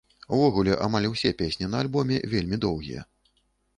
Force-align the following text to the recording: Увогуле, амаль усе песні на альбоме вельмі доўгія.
Увогуле, 0.35 0.71
амаль 0.85 1.05
усе 1.09 1.33
песні 1.41 1.69
на 1.73 1.77
альбоме 1.85 2.17
вельмі 2.35 2.61
доўгія. 2.67 3.05